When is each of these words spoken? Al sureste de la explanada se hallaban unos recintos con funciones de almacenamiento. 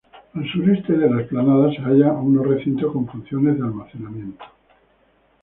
Al 0.33 0.47
sureste 0.51 0.93
de 0.97 1.07
la 1.07 1.21
explanada 1.21 1.69
se 1.73 1.77
hallaban 1.83 2.25
unos 2.25 2.47
recintos 2.47 2.91
con 2.91 3.05
funciones 3.07 3.59
de 3.59 3.65
almacenamiento. 3.65 4.43